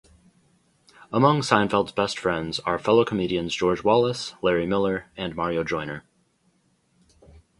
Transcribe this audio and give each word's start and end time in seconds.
Among 1.13 1.41
Seinfeld's 1.41 1.91
best 1.91 2.17
friends 2.17 2.59
are 2.61 2.79
fellow 2.79 3.05
comedians 3.05 3.53
George 3.55 3.83
Wallace, 3.83 4.33
Larry 4.41 4.65
Miller, 4.65 5.05
and 5.15 5.35
Mario 5.35 5.63
Joyner. 5.63 6.03